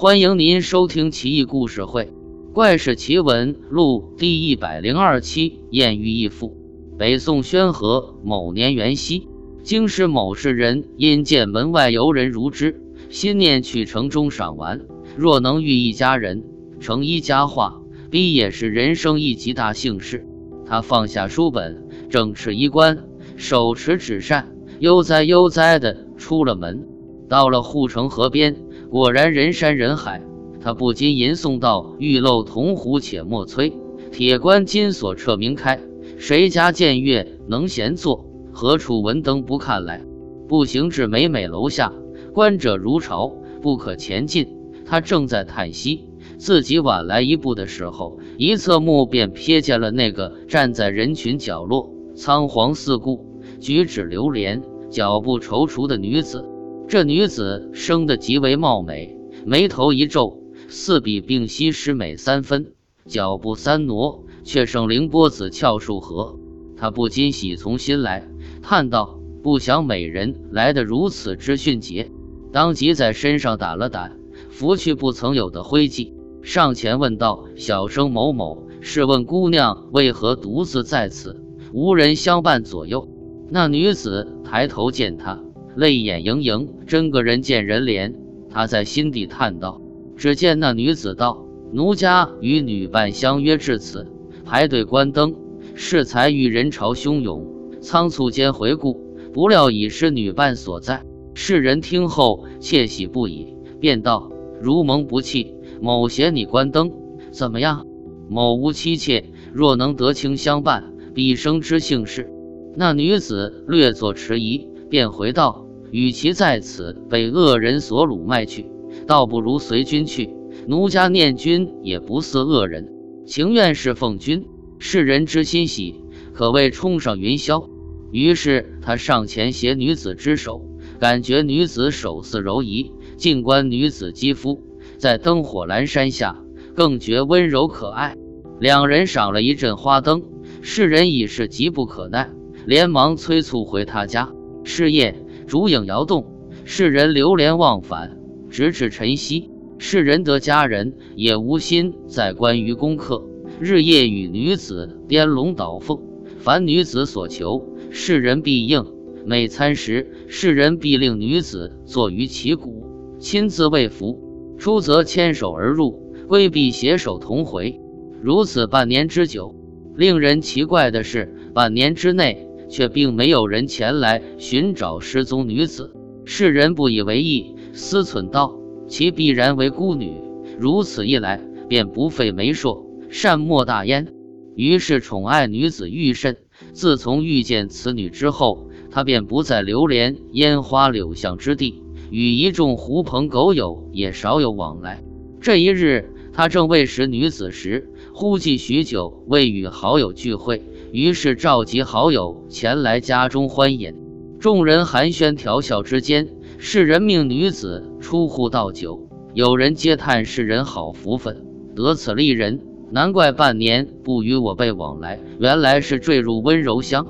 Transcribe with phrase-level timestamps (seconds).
[0.00, 2.04] 欢迎您收听《奇异故事会·
[2.54, 5.60] 怪事奇闻录》第一百零二期。
[5.68, 6.56] 艳遇义父。
[6.98, 9.28] 北宋宣和某年元夕，
[9.62, 14.80] 京师某市人因见门外游人如织，心念去城中赏玩。
[15.18, 16.44] 若能遇一家人，
[16.80, 20.26] 成一家话，必也是人生一极大幸事。
[20.64, 23.04] 他放下书本，正持衣冠，
[23.36, 26.88] 手持纸扇，悠哉悠哉地出了门，
[27.28, 28.56] 到了护城河边。
[28.90, 30.20] 果然人山人海，
[30.60, 33.72] 他不禁吟诵道：“玉漏铜壶且莫催，
[34.10, 35.78] 铁关金锁彻明开。
[36.18, 38.26] 谁家见月能闲坐？
[38.52, 40.04] 何处闻灯不看来？”
[40.48, 41.92] 步行至每每楼下，
[42.34, 44.48] 观者如潮，不可前进。
[44.84, 53.24] 他正在叹息，自己晚来一步的时候，一侧目便瞥见了那个站在人群角落、仓皇四顾、
[53.60, 56.44] 举止流连、脚步踌躇的女子。
[56.90, 62.72] 这女子生得极为貌美，眉头一皱，似比并溪诗美三分，
[63.06, 66.36] 脚步三挪，却胜凌波子翘树河。
[66.76, 68.26] 他不禁喜从心来，
[68.60, 72.10] 叹道：“不想美人来得如此之迅捷。”
[72.52, 74.10] 当即在身上掸了掸，
[74.48, 76.12] 拂去不曾有的灰迹，
[76.42, 81.40] 上前问道：“小生某某，试问姑娘为何独自在此，
[81.72, 83.06] 无人相伴左右？”
[83.48, 85.40] 那女子抬头见他。
[85.76, 88.14] 泪眼盈盈，真个人见人怜。
[88.50, 89.80] 他在心底叹道
[90.16, 94.06] ：“只见那女子道：‘奴家与女伴相约至此，
[94.44, 95.36] 排队观灯，
[95.74, 97.46] 适才遇人潮汹涌，
[97.80, 99.00] 仓促间回顾，
[99.32, 106.90] 不料已是女伴所在。’世人听后窃喜不已，便道：‘如蒙不弃，某携你观灯，
[107.30, 107.86] 怎么样？’
[108.28, 112.28] 某无妻妾，若能得情相伴，毕生之幸事。”
[112.76, 114.69] 那女子略作迟疑。
[114.90, 118.66] 便回道：“与其在此被恶人所掳卖去，
[119.06, 120.34] 倒不如随君去。
[120.66, 122.92] 奴家念君也不似恶人，
[123.24, 124.46] 情愿侍奉君。
[124.78, 126.02] 世人之心喜，
[126.32, 127.68] 可谓冲上云霄。”
[128.12, 130.66] 于是他上前携女子之手，
[130.98, 134.60] 感觉女子手似柔夷，静观女子肌肤，
[134.98, 136.42] 在灯火阑珊下，
[136.74, 138.16] 更觉温柔可爱。
[138.58, 140.24] 两人赏了一阵花灯，
[140.60, 142.30] 世人已是急不可耐，
[142.66, 144.32] 连忙催促回他家。
[144.72, 145.16] 是夜，
[145.48, 146.24] 烛影摇动，
[146.64, 148.16] 世人流连忘返，
[148.50, 149.50] 直至晨曦。
[149.78, 153.26] 世人得佳人，也无心再关于功课，
[153.58, 155.98] 日夜与女子颠龙倒凤。
[156.38, 158.86] 凡女子所求，世人必应。
[159.26, 164.20] 每餐时，世人必令女子坐于其鼓，亲自喂服。
[164.56, 167.80] 出则牵手而入，归必携手同回。
[168.22, 169.56] 如此半年之久。
[169.96, 172.46] 令人奇怪的是，半年之内。
[172.70, 175.94] 却并没有人前来寻找失踪女子，
[176.24, 178.56] 世人不以为意，思忖道：
[178.88, 180.14] 其必然为孤女。
[180.58, 184.14] 如此一来，便不费媒妁，善莫大焉。
[184.54, 186.36] 于是宠爱女子愈甚。
[186.72, 195.02] 自从遇见此女之后，他便不再流连烟花柳巷之地，与一众狐朋狗友也少有往来。
[195.40, 200.62] 这一日，他正喂食女子时，忽记许久未与好友聚会。
[200.92, 203.94] 于是召集好友前来家中欢饮，
[204.40, 206.28] 众人寒暄调笑之间，
[206.58, 209.08] 世人命女子出户倒酒。
[209.32, 211.46] 有人嗟叹世人好福分，
[211.76, 217.06] 得此丽人，难怪半年不与我辈往来，原来是坠入温柔乡。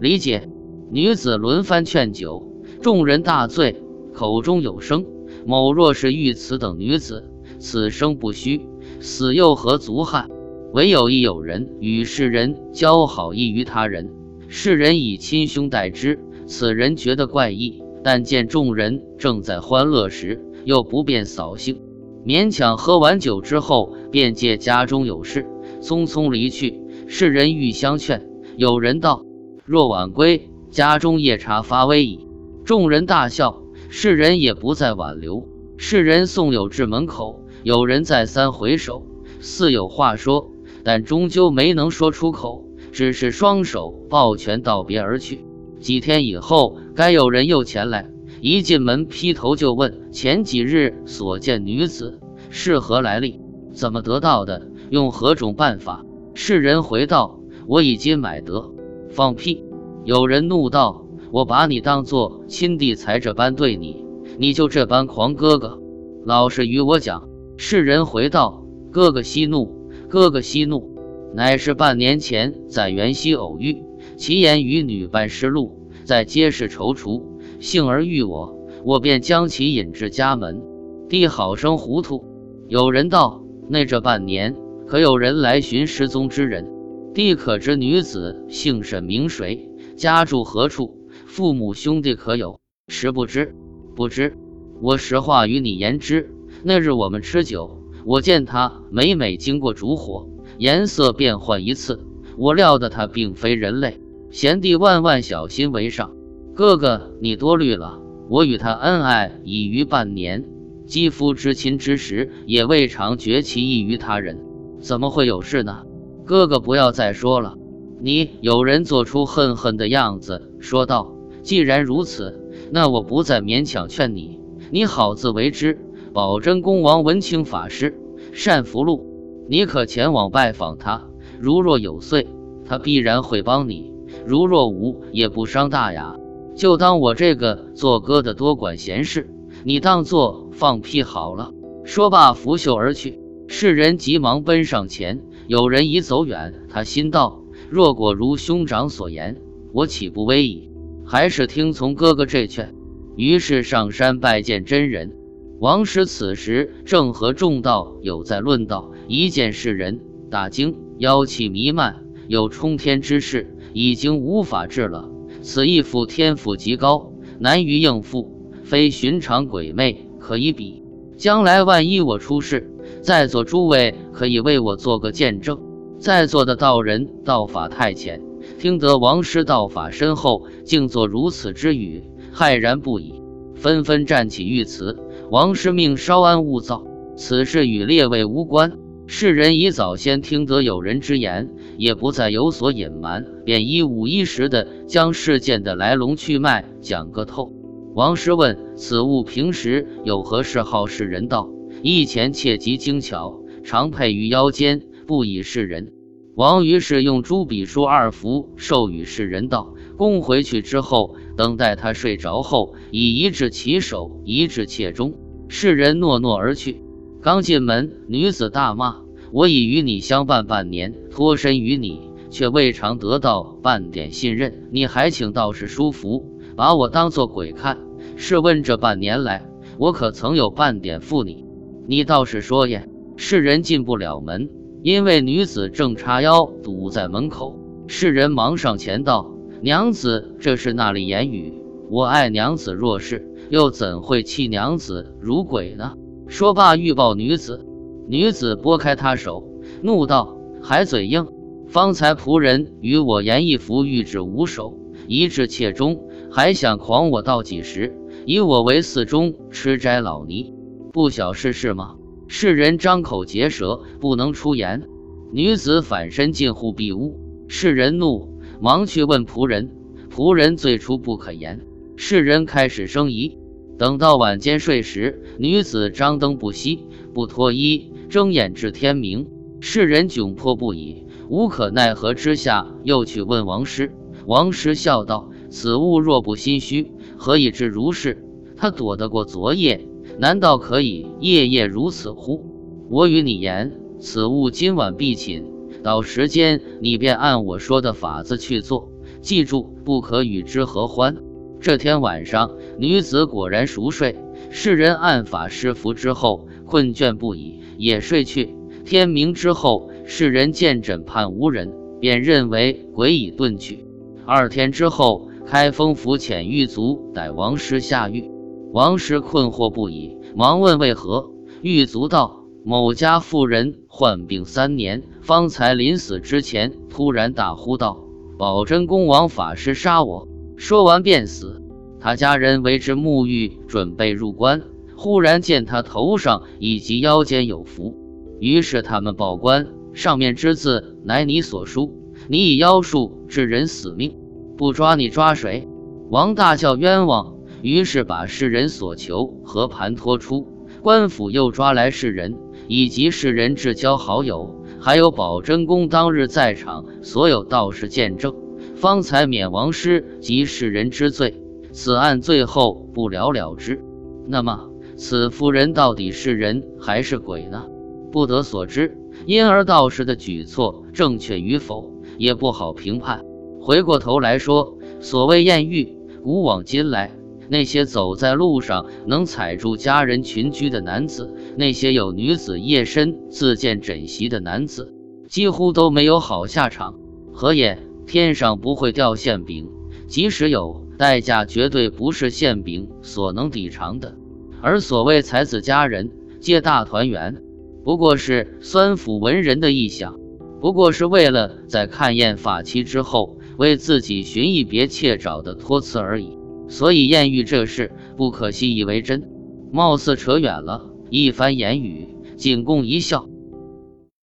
[0.00, 0.48] 理解。
[0.90, 5.04] 女子轮番劝酒，众人大醉，口中有声
[5.44, 7.24] ：“某若是遇此等女子，
[7.58, 8.68] 此生不虚，
[9.00, 10.28] 死又何足憾？”
[10.74, 14.10] 唯有一有人与世人交好异于他人，
[14.48, 16.18] 世人以亲兄待之，
[16.48, 17.80] 此人觉得怪异。
[18.02, 21.80] 但见众人正在欢乐时，又不便扫兴，
[22.26, 25.46] 勉强喝完酒之后，便借家中有事，
[25.80, 26.80] 匆匆离去。
[27.06, 29.24] 世人欲相劝，有人道
[29.64, 32.26] ：“若晚归，家中夜叉发威矣。”
[32.66, 35.46] 众人大笑，世人也不再挽留。
[35.76, 39.06] 世人送友至门口，有人再三回首，
[39.38, 40.50] 似有话说。
[40.84, 45.44] 但终究没能说出口，只是双手抱拳道别而去。
[45.80, 48.10] 几天以后，该有人又前来，
[48.40, 52.20] 一进门劈头就问前几日所见女子
[52.50, 53.40] 是何来历，
[53.72, 56.04] 怎么得到的，用何种办法？
[56.34, 58.70] 世人回道：“我已经买得。”
[59.10, 59.64] 放屁！
[60.04, 64.04] 有人怒道：“我把你当做亲弟才这般对你，
[64.38, 65.80] 你就这般狂哥哥？
[66.24, 69.83] 老实与我讲。”世人回道：“哥哥息怒。”
[70.14, 70.94] 哥哥息怒，
[71.34, 73.82] 乃是半年前在元溪偶遇，
[74.16, 77.20] 其言与女伴失路，在街市踌躇，
[77.58, 80.62] 幸而遇我，我便将其引至家门。
[81.08, 82.24] 弟好生糊涂，
[82.68, 84.54] 有人道：“那这半年
[84.86, 86.70] 可有人来寻失踪之人？
[87.12, 89.68] 帝可知女子姓甚名谁？
[89.96, 91.08] 家住何处？
[91.26, 93.52] 父母兄弟可有？”实不知，
[93.96, 94.38] 不知。
[94.80, 96.30] 我实话与你言之。
[96.62, 100.28] 那日我们吃酒，我见他每每经过烛火，
[100.58, 102.00] 颜色变换一次。
[102.36, 104.00] 我料得他并非人类。
[104.30, 106.12] 贤弟万万小心为上。
[106.54, 108.00] 哥哥，你多虑了。
[108.28, 110.44] 我与他恩爱已逾半年，
[110.86, 114.38] 肌肤之亲之时，也未尝觉其异于他人，
[114.80, 115.82] 怎么会有事呢？
[116.24, 117.54] 哥哥不要再说了。
[118.00, 124.40] 你有人做出恨恨的样子，说道：“既然如此，那我不再勉强劝你，
[124.70, 125.78] 你好自为之。”
[126.14, 127.98] 宝真公王文清法师
[128.32, 129.04] 善福禄，
[129.48, 131.08] 你可前往拜访他。
[131.40, 132.28] 如若有罪，
[132.64, 133.90] 他必然会帮你；
[134.24, 136.14] 如若无，也不伤大雅。
[136.54, 139.28] 就当我这个做哥的多管闲事，
[139.64, 141.50] 你当做放屁好了。
[141.82, 143.18] 说罢，拂袖而去。
[143.48, 146.54] 世人急忙奔上前，有人已走远。
[146.68, 150.70] 他心道：若果如兄长所言，我岂不危矣？
[151.04, 152.72] 还是听从哥哥这劝。
[153.16, 155.16] 于是上山拜见真人。
[155.64, 165.08] 王师此时正和众道友在论道，一见是人，大惊，妖气弥漫，有冲天之势，已经无法治了。
[165.40, 170.82] 此义父天赋极高，难于应付，非寻常鬼魅可以比。
[171.16, 172.70] 将来万一我出事，
[173.00, 175.58] 在座诸位可以为我做个见证。
[175.98, 178.20] 在座的道人道法太浅，
[178.58, 183.14] 听得王师道法深厚，竟作如此之语，骇然不已，
[183.54, 184.98] 纷纷站起御辞。
[185.34, 186.86] 王师命稍安勿躁，
[187.16, 188.78] 此事与列位无关。
[189.08, 197.52] 世人已早先听得有人之言，也不再有所隐瞒，便一五一十的将事件的来龙去脉讲个透。
[197.96, 201.50] 王师问：“此物平时有何嗜好？”世人道
[201.82, 205.92] ：“一前切极精巧，常佩于腰间，不以示人。”
[206.36, 215.14] 王于是用朱笔书二幅授予世人道：“供回去之后。”等待他睡着后，以一掷其手，一掷妾中。
[215.48, 216.82] 世人诺诺而去。
[217.20, 218.96] 刚进门，女子大骂
[219.32, 224.68] ：“我已与你相伴半年，脱身于你，却未尝得到半点信任。
[224.70, 227.78] 你还请道士书符，把我当做鬼看。
[228.16, 229.46] 试问这半年来，
[229.78, 231.44] 我可曾有半点负你？
[231.86, 232.84] 你倒是说呀！”
[233.16, 234.50] 世人进不了门，
[234.82, 237.58] 因为女子正叉腰堵在门口。
[237.86, 239.30] 世人忙上前道。
[239.60, 241.54] 娘子，这是那里言语？
[241.88, 245.94] 我爱娘子若是，又怎会弃娘子如鬼呢？
[246.26, 247.66] 说罢欲抱女子，
[248.08, 249.48] 女子拨开他手，
[249.82, 251.26] 怒道：“还嘴硬！
[251.66, 257.96] 方才仆人与我言一幅玉指无手，一掷妾中，还想狂我到几时？
[258.26, 260.54] 以我为寺中吃斋老尼，
[260.92, 261.96] 不晓是事吗？”
[262.26, 264.88] 世人张口结舌，不能出言。
[265.30, 268.38] 女子反身进户闭屋，世人怒。
[268.60, 269.70] 忙去问仆人，
[270.10, 271.66] 仆人最初不可言。
[271.96, 273.38] 世人开始生疑。
[273.78, 276.80] 等到晚间睡时，女子张灯不熄，
[277.12, 279.28] 不脱衣，睁眼至天明。
[279.60, 283.92] 世人窘迫不已，无可奈何之下，又去问王师。
[284.26, 288.24] 王师笑道：“此物若不心虚，何以至如是？
[288.56, 289.88] 他躲得过昨夜，
[290.18, 292.44] 难道可以夜夜如此乎？
[292.90, 295.44] 我与你言，此物今晚必寝。”
[295.82, 301.16] 到时间，你便按我说的法子去做，记住，不可与之合欢。
[301.60, 304.16] 这天晚上，女子果然熟睡。
[304.50, 308.54] 世人按法施符之后，困倦不已，也睡去。
[308.84, 313.84] 天明之后，世人见枕畔无人，便认为鬼已遁去。
[314.26, 318.30] 二天之后，开封府遣狱卒逮王师下狱。
[318.72, 321.30] 王师困惑不已，忙问为何。
[321.62, 322.40] 狱卒道。
[322.66, 328.06] 某家妇人患病三年，方才临死之前，突然大呼道
[328.38, 331.62] ：“宝真公王法师杀我！”说完便死。
[332.00, 334.62] 他家人为之沐浴，准备入关。
[334.96, 337.96] 忽然见他头上以及腰间有符，
[338.40, 341.92] 于是他们报官，上面之字乃你所书。
[342.28, 344.16] 你以妖术致人死命，
[344.56, 345.68] 不抓你抓谁？
[346.10, 347.34] 王大叫冤枉。
[347.62, 350.46] 于是把世人所求和盘托出。
[350.82, 352.36] 官府又抓来世人。
[352.66, 358.34] 以及世人至交好友，还有保真公当日在场所有道士见证，
[358.74, 361.40] 方才免王师及世人之罪。
[361.72, 363.82] 此案最后不了了之。
[364.26, 367.64] 那么，此妇人到底是人还是鬼呢？
[368.12, 368.96] 不得所知。
[369.26, 373.24] 因而道士的举措正确与否，也不好评判。
[373.60, 377.10] 回过头来说，所谓艳遇，古往今来，
[377.48, 381.34] 那些走在路上能踩住家人群居的男子。
[381.56, 384.92] 那些有女子夜深自荐枕席的男子，
[385.28, 386.94] 几乎都没有好下场。
[387.32, 387.78] 何也？
[388.06, 389.68] 天上不会掉馅饼，
[390.06, 394.16] 即使有，代价绝对不是馅饼所能抵偿的。
[394.60, 397.42] 而所谓才子佳人皆大团圆，
[397.84, 400.18] 不过是酸腐文人的臆想，
[400.60, 406.38] 不过是为了在看厌法妻之后，为自己寻一别妾找的托词而已。
[406.68, 409.28] 所以艳遇这事不可信以为真，
[409.70, 410.90] 貌似扯远了。
[411.10, 413.28] 一番言语，仅供一笑。